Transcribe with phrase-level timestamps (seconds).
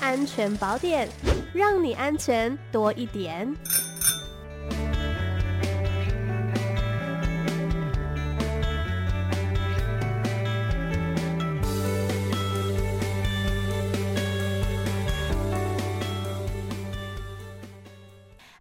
[0.00, 1.08] 安全宝典，
[1.52, 3.54] 让你安全多一点。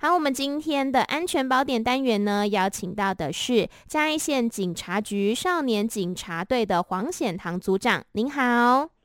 [0.02, 8.98] 好，我们今天的安全宝典单元呢，邀请到的是嘉义县警察局少年警察队的黄显堂组长，您好。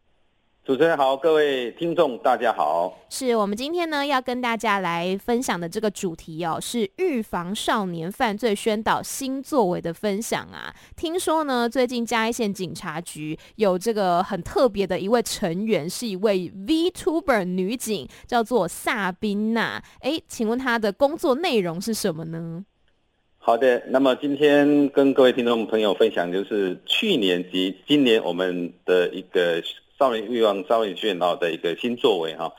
[0.65, 2.99] 主持人好，各位听众大家好。
[3.11, 10.75] 是我们今天呢要跟大家来分享的这个主题哦，是预防少年犯罪宣导新作为的分享啊。
[10.97, 19.83] 听说呢，最近嘉义县警察局有这个很特别的一位成员，是一位 VTuber 女警，叫做萨宾娜。
[20.01, 22.65] 哎，请问她的工作内容是什么呢？
[23.37, 29.63] 好的，那么今天跟各位听众朋友分享，就是去年及今年我们的一个。
[29.99, 32.53] 少年欲望、少年宣导的一个新作为哈。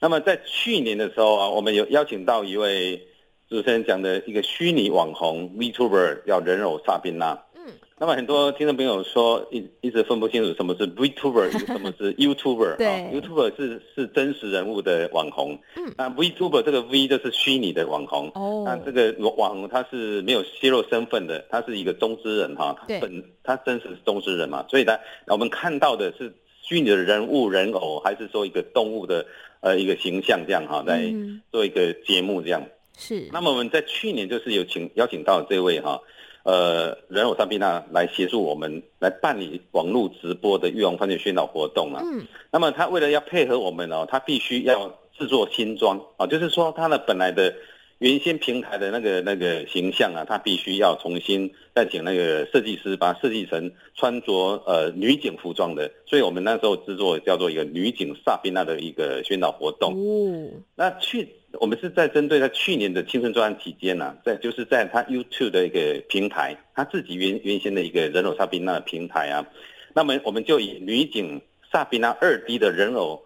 [0.00, 3.08] 那么在去年的时候啊，我们有邀请到一位
[3.48, 7.36] 主持人讲的一个虚拟网红 VTuber，叫人偶萨宾娜。
[7.56, 7.72] 嗯。
[7.98, 12.76] 那么很多听众朋友说一一直分不清楚什么是 VTuber， 什么是 YouTuber。
[12.76, 12.86] 对。
[13.12, 15.58] YouTuber 是是真实人物的网红。
[15.74, 15.92] 嗯。
[15.96, 18.30] 那 VTuber 这个 V 就是虚拟的网红。
[18.36, 18.62] 哦。
[18.64, 22.76] 那这个网红他是没有泄露身份的，他是一个中之人哈。
[22.86, 23.00] 对。
[23.00, 26.32] 本他真实是中之人嘛，所以他我们看到的是。
[26.68, 29.24] 虚拟的人物、人偶，还是说一个动物的
[29.60, 31.02] 呃一个形象这样哈，来
[31.50, 32.62] 做一个节目这样。
[32.98, 33.26] 是。
[33.32, 35.98] 那么我们在去年就是有请邀请到这位哈，
[36.42, 42.02] 呃人偶萨宾娜来协助我们来办理网络直播的预防犯罪宣导活动啊。
[42.04, 42.26] 嗯。
[42.50, 47.54] 那么他为了要配合我们哦，他必须要制作新装啊，就是说他的本来的。
[47.98, 59.94] 原先平台的那个那个形象啊，他必须要重新再请那个设计师把它设计成穿着呃女警服装的，所以我们那时候制作叫做一个女警萨宾娜的一个宣导活动。
[59.94, 69.44] 哦，那去我们是在针对他去年的青春专案期间呢，在就是在他 YouTube 的一个平台，他自己原原先的一个人偶萨宾娜的平台啊，
[69.92, 73.24] 那么我们就以女警萨宾娜二 D 的人偶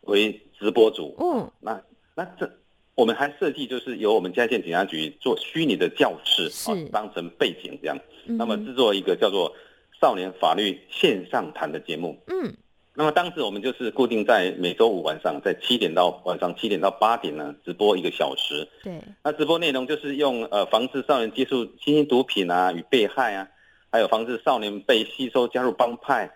[0.00, 1.14] 为直播主。
[1.20, 1.80] 嗯，那
[2.16, 2.50] 那这。
[2.98, 9.54] 我们还设计，就是由我们嘉义县警察局做虚拟的教室啊，当成背景这样，那么制作一个叫做
[10.00, 12.18] 少年法律线上谈的节目。
[12.26, 12.52] 嗯，
[12.94, 18.66] 那么当时我们就是固定在每周五晚上，在七点到晚上七点到八点呢，直播一个小时。
[18.82, 23.48] 对，那直播内容就是用呃防治少年接触新型毒品啊与被害啊，
[23.92, 26.28] 还有防治少年被吸收加入帮派，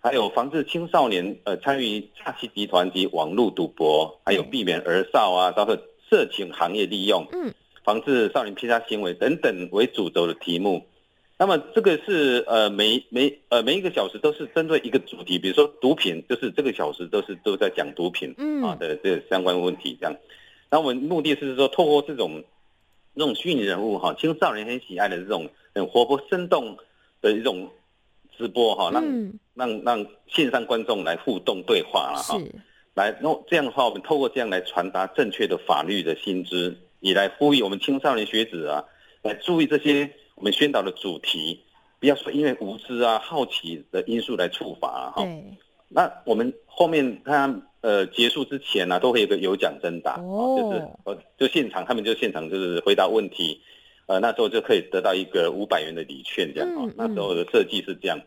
[0.00, 5.78] 还有防治青少年呃参与诈欺集团及网络赌博，还有避免儿少啊，包括。
[6.12, 10.86] 色情行业利用，嗯，防治少年偏差行为等等为主轴的题目。
[11.38, 20.14] 那么这个是呃每每呃每一个小时都是针对一个主题，比如说毒品，就是这个小时都是都在讲毒品啊的这个相关问题这样。
[20.70, 22.44] 那我们目的是说，透过这种
[23.16, 26.76] 这种虚拟人物哈，青少年很喜爱的这种很活泼生动
[27.22, 27.70] 的一种
[28.36, 29.02] 直播哈，让
[29.54, 32.38] 让让线上观众来互动对话了哈。
[32.94, 38.84] 来，那这样的话，我们透过这样来传达正确的法律的薪资，也来呼吁我们青少年学子啊，
[39.22, 41.58] 来注意这些我们宣导的主题，
[41.98, 45.12] 不要说因为无知啊、好奇的因素来处罚啊。
[45.16, 45.26] 哈。
[45.88, 53.62] 那我们后面他呃结束之前呢、啊，都会有个有奖征答，就是呃就现场他们就现场就是回答问题，
[54.04, 56.92] 呃那时候就可以得到一个五百元的礼券这样啊。
[56.94, 58.20] 那时候的设计是这样，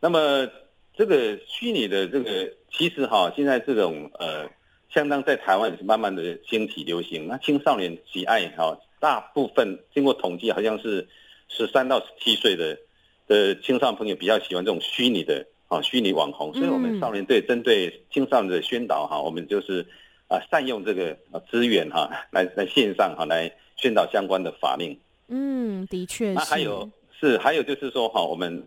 [0.00, 0.48] 那么。
[0.94, 4.46] 这个虚拟的这个，其实哈，现在这种呃，
[4.92, 7.26] 相当在台湾也是慢慢的兴起流行。
[7.26, 11.08] 那青少年喜爱哈，大部分经过统计，好像是
[11.48, 12.78] 十三到十七岁的
[13.26, 16.52] 的青少年朋友比较喜欢这种虚拟的啊，虚拟网红。
[16.52, 19.86] 所以我们少年队针对青少年的宣导哈，我们就是
[20.28, 21.16] 啊，善用这个
[21.50, 24.94] 资源哈，来来线上哈，来宣导相关的法令。
[25.28, 26.34] 嗯，的确是。
[26.34, 28.62] 那还有是还有就是说哈，我们。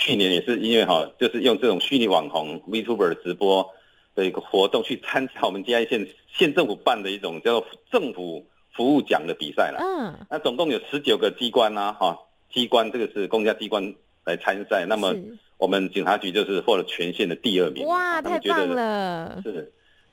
[0.00, 3.68] 去年也是因为哈，就是用这种虚拟网红 VTuber 直播
[4.14, 9.80] 的一个活动去参加我们嘉义县县政府办的一种叫做政府服务奖的比赛了。
[9.82, 12.16] 嗯，那总共有十九个机关呐，哈，
[12.54, 13.92] 机关这个是公家机关
[14.24, 14.86] 来参赛。
[14.88, 15.12] 那么
[15.58, 17.84] 我们警察局就是获了全县的第二名。
[17.84, 19.40] 哇，太棒了！
[19.42, 19.72] 是。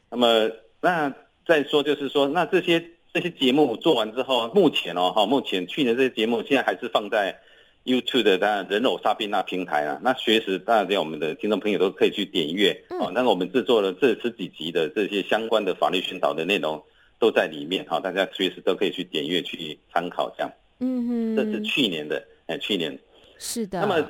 [0.09, 0.49] 那么
[0.81, 1.13] 那
[1.45, 2.83] 再说就是说，那这些
[3.13, 7.39] 这些节目做完之后，目前哦哈，目前去年这些节目现在还是放在。
[7.85, 13.11] YouTube 的当然人偶萨宾那平台啊，那随时大家我们的听众朋友都可以去点阅哦。
[13.13, 16.83] 那我们制作了这十几集的这些相关的法律宣导的内容
[17.19, 20.51] 都在里面哈，大家随时都可以去点阅去参考这样。
[20.79, 22.99] 嗯哼，这是去年的，哎，去年
[23.37, 23.79] 是的。
[23.79, 24.05] 那么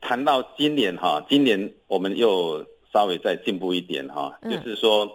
[0.00, 2.64] 谈到今年哈，今年我们又。
[2.92, 5.06] 稍微再进步一点哈，嗯、就是说，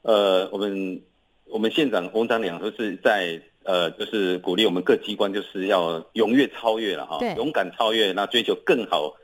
[0.00, 1.02] 呃，我们
[1.44, 9.14] 我们县长、翁长良都是在呃，就是鼓励我们各机关就是要踊跃超越了哈，对勇敢超越，那追求更好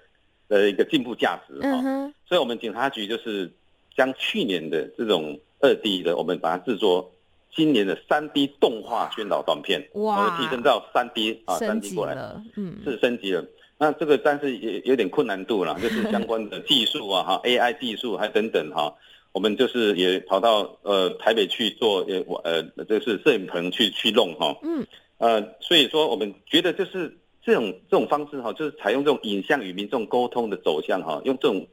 [0.49, 1.81] 的一个进步价值哈。
[1.83, 3.51] 嗯所以，我们警察局就是
[3.97, 7.11] 将去年的这种二 D 的，我们把它制作
[7.57, 13.43] 今年的三 D 动画宣导短片，哇，提升到三 D 啊，三 D 过来了，嗯，是升级了。
[13.79, 18.93] 那这个但是也有点困难度了，就是相关的技术啊，哈，AI 技术还等等哈，
[19.35, 24.87] 我们就是也跑到呃台北去做，呃呃，就是摄影棚去去弄哈，嗯，
[25.19, 31.67] 呃，所以说我们觉得就是这种这种方式哈，就是采用这种影像与民众沟通的走向哈，用这种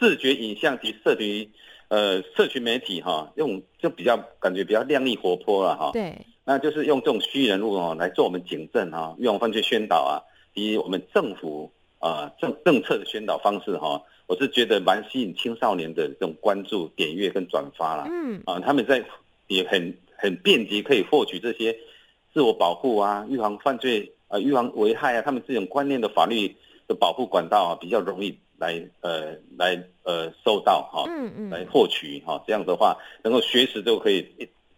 [0.00, 1.48] 视觉影像及社群
[1.88, 10.24] 呃社群媒体哈，用就比较感觉比较亮丽活泼了哈，对，那就是用这种虚拟人物哦来做我们警政哈，预防犯罪宣导啊。
[10.54, 18.06] 以我们政府啊政政策的宣导方式哈，我是觉得蛮吸引青少年的这种关注、点阅跟转发啦。
[18.10, 19.04] 嗯啊，他们在
[19.48, 21.76] 也很很便捷可以获取这些
[22.32, 26.56] 自我保护啊、预防犯罪啊、预防危害啊，他们这种观念的法律
[26.88, 34.26] 的保护管道啊，比较容易来呃来呃收到哈，嗯嗯，来获取哈，这样的话能够随时都可以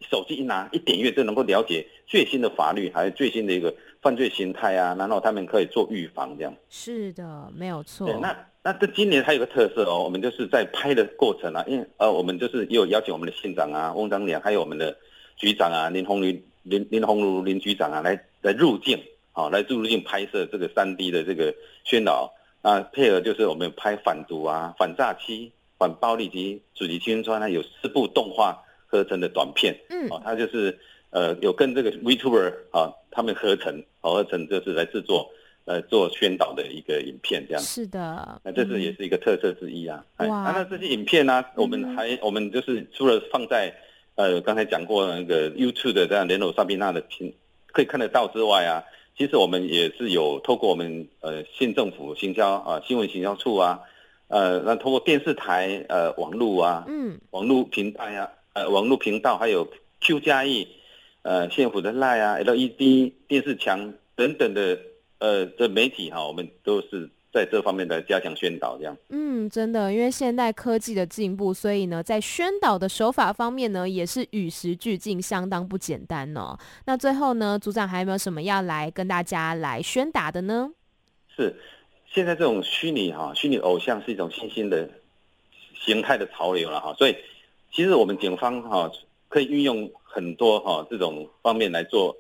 [0.01, 3.73] 手机一拿一点阅就能够了解最新的法律，还有最新的一个。
[4.03, 8.07] 犯罪形态啊，然后他们可以做预防，这样是的，没有错。
[8.07, 14.97] 对，那那这今年还有个特色哦，我们就是在拍的过程啊，因为呃，我们就是也有邀请我们的县长啊，翁章良，还有我们的
[15.37, 18.99] 局长啊，林鸿林林林鸿儒林局长啊，来来入境，
[19.33, 22.33] 好、哦，来入境拍摄这个三 D 的这个宣导
[22.63, 30.79] 啊，配合就是我们拍反毒啊、反诈欺、反暴力及主题宣传，它有四部动画合成的短片，嗯，哦，它就是。
[31.11, 35.31] 呃，有跟这个 VTuber 啊，他们合成，合成就是来制作，
[35.67, 37.63] 呃，做宣导的一个影片这样。
[37.63, 40.05] 是的，那这是也是一个特色之一啊。
[40.19, 43.75] 哇，啊，那这些影片呢、啊，我们还、嗯、我们就是除了放在
[44.17, 47.33] 呃刚才讲过那个 YouTube 的这样联络萨宾娜的平
[47.73, 48.85] 可以看得到之外啊，
[49.17, 53.81] 其实我们也是有透过我们呃县政府行销啊新闻行销处啊，
[54.29, 59.67] 呃，那通过电视台呃网络啊，嗯，网络平台呀、啊，呃网络频道还有
[60.01, 60.69] Q 加 E。
[61.27, 64.79] 呃，县府的 Line 啊，LED 电视墙等等的，
[65.25, 68.95] 呃，的媒体哈，我们都是在这方面的加强宣导，这样。
[69.09, 76.59] 嗯，真的，因为现代科技的进步，所以呢，在宣导的手法方面呢，也是与时俱进，相当不简单哦。
[76.85, 80.71] 那最后呢，组长还有没有什么要来跟大家来宣达的呢？
[81.35, 81.57] 是，
[82.07, 84.91] 现在这种虚拟哈，虚拟偶像是一种新兴的
[85.75, 87.17] 形态的潮流了哈，所以
[87.73, 88.93] 其实我们警方哈
[89.29, 89.91] 可以运用。
[90.15, 92.17] 很多哈这种方面来做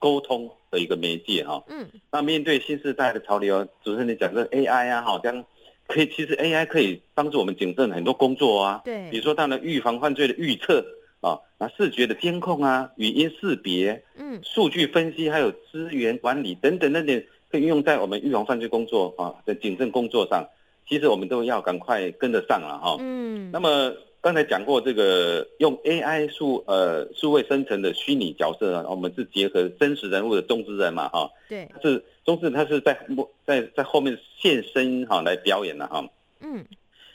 [0.00, 5.44] 沟通的一个媒介哈，嗯，那面对新时代的潮流，主持人你讲这 AI 啊，好像
[5.86, 10.84] 可以，其实 AI 可以帮助我们警政很多工作啊，对，比如说当然预防犯罪的预测
[11.20, 20.46] 啊，那视觉的监控啊，语音识别，嗯，数据分析，还有资源管理等等那点，可以运用在我们预防犯罪工作啊的警政工作上，
[20.88, 23.92] 其实我们都要赶快跟得上了哈，嗯，那么。
[24.20, 32.98] 刚才讲过这个用 AI 数呃数位生成的虚拟角色啊，我们是结合真实人物的中之人嘛哈，对，是中之人他是在
[33.46, 36.04] 在在后面现身哈来表演的哈，
[36.40, 36.64] 嗯，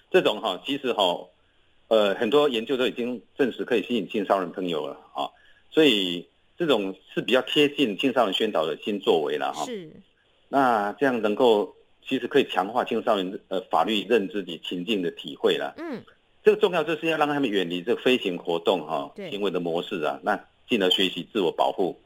[0.10, 1.28] 这种哈其实哈
[1.90, 5.28] 呃很多研究都已经证实可以吸引青少年朋友了啊，
[5.72, 6.26] 所以
[6.58, 9.92] 这种是比较贴近青少年宣导的新作为了哈，是，
[10.48, 11.76] 那这样能够
[12.08, 16.02] 其实可以强化青少年呃法律认知及情境的体会了，嗯。
[16.44, 20.38] 这个重要就是要让他们远离这个飞行活动哈行为的模式啊，那
[20.70, 21.98] 进而学习自我保护。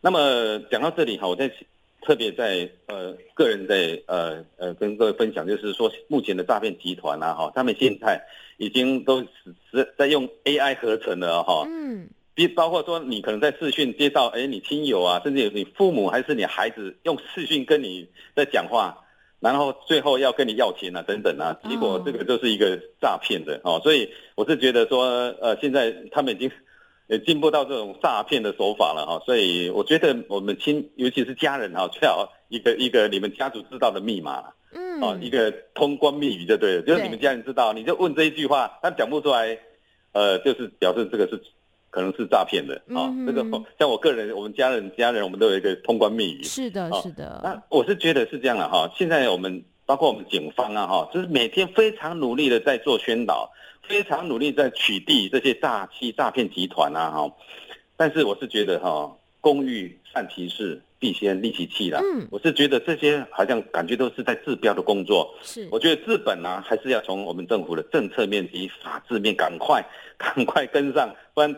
[0.00, 1.52] 那么讲到这里哈，我在
[2.00, 8.24] 特别在呃个人在呃呃跟各位分享，就是说目前的诈骗集团啊哈，他们现在
[8.56, 9.20] 已经都
[9.70, 19.02] 是在用 AI 合成了哈，嗯，比包括说你可能在视讯接到哎你亲友啊，甚至有你父母还是你孩子用视讯跟你在讲话。
[19.38, 25.04] 然后最后要跟你要钱啊，等等啊，结果这个就是一个诈骗的哦，所以我是觉得说，
[25.40, 26.50] 呃，现在他们已经
[27.08, 39.58] 也 进步到这种诈骗的手法了哈，所以我觉得我们亲，尤其是家人哈，最好一个一个你们家族知道的密码，嗯，哦，一个通关密语就对了，就是你们家人知道，你就问这一句话，他讲不出来，
[40.12, 41.42] 呃，就是表示这个是。
[41.90, 43.42] 可能是诈骗的啊，这个
[43.78, 46.42] 像我个人，我们家人家人，我们都有一个通关密语。
[46.42, 47.40] 是的，是的。
[47.42, 53.50] 那我是觉得是这样的哈，现在我们包括我们警方啊哈，就是每天非常努力的在做宣导，
[53.82, 57.32] 非常努力在取缔这些诈欺诈骗集团啊哈。
[57.96, 62.00] 但是我是觉得哈，公欲善其事，必先利其器啦。
[62.02, 65.34] 嗯，我是觉得这些好像感觉都是在治标的工作。
[65.42, 69.84] 是，我觉得治本啊，还是要从我们政府的政策面及法制面赶快
[70.16, 71.54] 赶快跟上，不然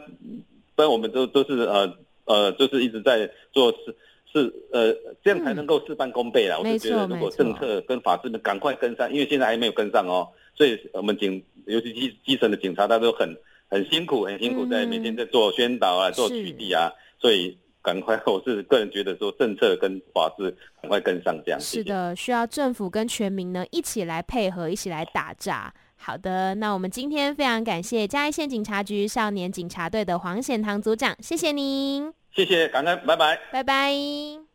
[0.75, 3.97] 不然我们都都是呃呃，就是一直在做事。
[4.31, 4.93] 是呃，
[5.25, 6.57] 这样才能够事半功倍啦。
[6.57, 10.29] 嗯、我是觉得，如果政策跟法制呢，赶快跟上，因为现在还没有跟上哦。
[10.55, 13.35] 所以我们警，尤其基基层的警察，他都很
[13.71, 16.93] 很辛苦，很辛苦，在每天在做宣导啊，嗯、做取缔啊。
[17.19, 17.57] 所以
[17.89, 25.73] 赶快，我是个人觉得说，政策跟法制赶快跟上，这样是的，需要政府跟全民呢一起来配合，一起来打诈。
[25.97, 32.13] 好的，那我们今天非常感谢嘉义县警察局少年警察队的黄显堂组长，谢谢您。
[32.31, 34.48] 谢谢，感恩，拜拜，拜拜。